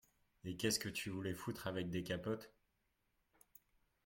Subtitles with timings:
[0.45, 2.51] Et qu’est-ce que tu voulais foutre avec des capotes?